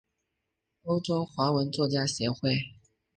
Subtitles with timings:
[0.81, 2.57] 欧洲华文作家协会。